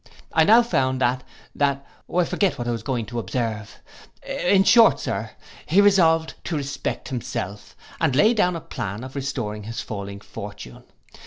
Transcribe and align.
I 0.33 0.45
now 0.45 0.63
found, 0.63 0.99
that—that—I 0.99 2.23
forget 2.25 2.57
what 2.57 2.67
I 2.67 2.71
was 2.71 2.81
going 2.81 3.05
to 3.05 3.19
observe: 3.19 3.79
in 4.25 4.63
short, 4.63 4.99
sir, 4.99 5.29
he 5.67 5.79
resolved 5.79 6.33
to 6.45 6.57
respect 6.57 7.09
himself, 7.09 7.75
and 7.99 8.15
laid 8.15 8.37
down 8.37 8.55
a 8.55 8.61
plan 8.61 9.03
of 9.03 9.15
restoring 9.15 9.65
his 9.65 9.79
falling 9.79 10.19
fortune. 10.19 10.85